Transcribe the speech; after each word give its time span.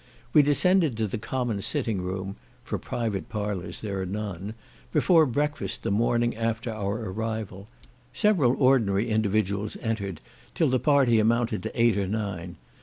We 0.33 0.41
descended 0.41 0.97
to 0.97 1.05
the 1.05 1.19
common 1.19 1.61
sitting 1.61 2.01
room 2.01 2.35
(for 2.63 2.79
private 2.79 3.29
parlours 3.29 3.81
there 3.81 4.01
are 4.01 4.05
none) 4.07 4.55
before 4.91 5.27
breakfast 5.27 5.83
the 5.83 5.91
morning 5.91 6.35
after 6.35 6.71
our 6.73 7.07
arrival; 7.07 7.67
several 8.11 8.55
ordinary 8.57 9.09
individuals 9.09 9.77
entered, 9.79 10.19
till 10.55 10.69
the 10.69 10.79
party 10.79 11.19
amounted 11.19 11.61
to 11.61 11.79
eight 11.79 11.99
or 11.99 12.07
nine. 12.07 12.55